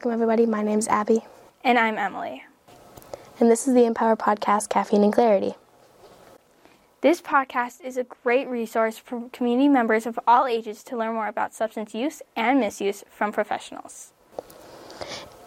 [0.00, 0.46] Welcome, everybody.
[0.46, 1.26] My name's Abby.
[1.62, 2.42] And I'm Emily.
[3.38, 5.52] And this is the Empower Podcast, Caffeine and Clarity.
[7.02, 11.26] This podcast is a great resource for community members of all ages to learn more
[11.26, 14.14] about substance use and misuse from professionals.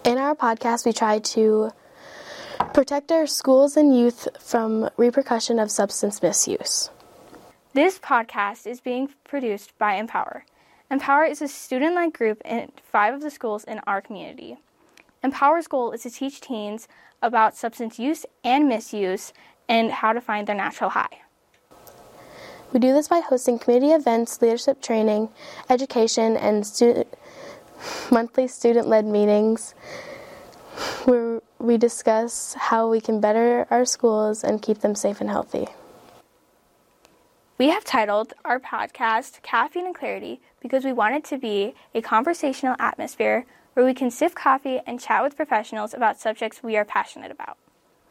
[0.04, 1.72] In our podcast, we try to
[2.76, 6.92] protect our schools and youth from repercussion of substance misuse.
[7.74, 10.46] This podcast is being produced by Empower.
[10.94, 14.58] Empower is a student led group in five of the schools in our community.
[15.24, 16.88] Empower's goal is to teach teens
[17.20, 19.34] about substance use and misuse
[19.68, 21.22] and how to find their natural high.
[22.72, 25.30] We do this by hosting community events, leadership training,
[25.68, 27.08] education, and student,
[28.12, 29.74] monthly student led meetings
[31.06, 35.70] where we discuss how we can better our schools and keep them safe and healthy.
[37.60, 42.02] We have titled our podcast Caffeine and Clarity because we want it to be a
[42.02, 46.86] conversational atmosphere where we can sip coffee and chat with professionals about subjects we are
[46.86, 47.58] passionate about.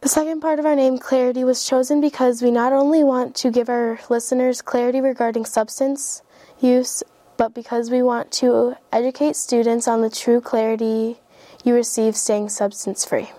[0.00, 3.50] The second part of our name, Clarity, was chosen because we not only want to
[3.50, 6.22] give our listeners clarity regarding substance
[6.60, 7.02] use,
[7.36, 11.18] but because we want to educate students on the true clarity
[11.64, 13.32] you receive staying substance free.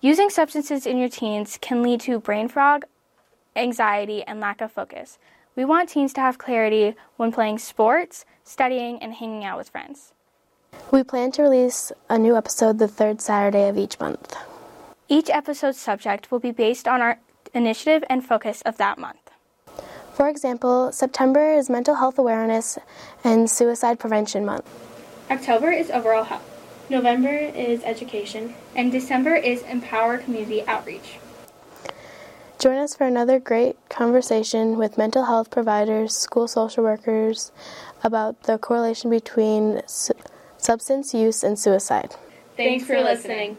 [0.00, 2.84] Using substances in your teens can lead to brain fog,
[3.56, 5.18] anxiety, and lack of focus.
[5.56, 10.12] We want teens to have clarity when playing sports, studying, and hanging out with friends.
[10.90, 14.36] We plan to release a new episode the third Saturday of each month.
[15.08, 17.18] Each episode's subject will be based on our
[17.54, 19.30] initiative and focus of that month.
[20.12, 22.78] For example, September is Mental Health Awareness
[23.24, 24.68] and Suicide Prevention Month.
[25.30, 26.42] October is Overall Health.
[26.90, 28.54] November is Education.
[28.74, 31.18] And December is Empower Community Outreach.
[32.58, 37.52] Join us for another great conversation with mental health providers, school social workers
[38.02, 40.14] about the correlation between su-
[40.56, 42.16] substance use and suicide.
[42.56, 43.58] Thanks for listening.